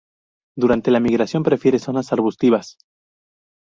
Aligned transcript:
Durante 0.57 0.89
la 0.89 0.99
migración 0.99 1.43
prefiere 1.43 1.77
zonas 1.77 2.11
arbustivas. 2.11 2.79